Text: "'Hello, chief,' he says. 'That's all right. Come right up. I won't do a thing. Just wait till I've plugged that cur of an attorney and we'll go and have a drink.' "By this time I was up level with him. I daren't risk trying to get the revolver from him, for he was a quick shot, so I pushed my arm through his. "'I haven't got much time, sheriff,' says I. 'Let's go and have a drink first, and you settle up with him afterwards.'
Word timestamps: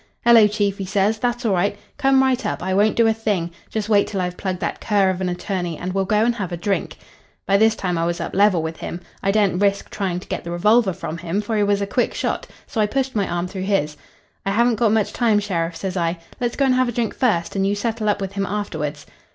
"'Hello, 0.25 0.47
chief,' 0.47 0.79
he 0.79 0.85
says. 0.87 1.19
'That's 1.19 1.45
all 1.45 1.53
right. 1.53 1.77
Come 1.99 2.23
right 2.23 2.43
up. 2.43 2.63
I 2.63 2.73
won't 2.73 2.95
do 2.95 3.05
a 3.05 3.13
thing. 3.13 3.51
Just 3.69 3.87
wait 3.87 4.07
till 4.07 4.19
I've 4.19 4.35
plugged 4.35 4.59
that 4.61 4.81
cur 4.81 5.11
of 5.11 5.21
an 5.21 5.29
attorney 5.29 5.77
and 5.77 5.93
we'll 5.93 6.05
go 6.05 6.25
and 6.25 6.33
have 6.33 6.51
a 6.51 6.57
drink.' 6.57 6.97
"By 7.45 7.57
this 7.57 7.75
time 7.75 7.99
I 7.99 8.05
was 8.07 8.19
up 8.19 8.33
level 8.35 8.63
with 8.63 8.77
him. 8.77 8.99
I 9.21 9.29
daren't 9.29 9.61
risk 9.61 9.91
trying 9.91 10.19
to 10.19 10.27
get 10.27 10.43
the 10.43 10.49
revolver 10.49 10.91
from 10.93 11.19
him, 11.19 11.39
for 11.39 11.55
he 11.55 11.61
was 11.61 11.81
a 11.83 11.85
quick 11.85 12.15
shot, 12.15 12.47
so 12.65 12.81
I 12.81 12.87
pushed 12.87 13.15
my 13.15 13.27
arm 13.27 13.47
through 13.47 13.65
his. 13.69 13.95
"'I 14.43 14.49
haven't 14.49 14.75
got 14.77 14.91
much 14.91 15.13
time, 15.13 15.37
sheriff,' 15.39 15.75
says 15.77 15.95
I. 15.95 16.17
'Let's 16.39 16.55
go 16.55 16.65
and 16.65 16.73
have 16.73 16.89
a 16.89 16.91
drink 16.91 17.13
first, 17.13 17.55
and 17.55 17.67
you 17.67 17.75
settle 17.75 18.09
up 18.09 18.21
with 18.21 18.31
him 18.31 18.47
afterwards.' 18.47 19.05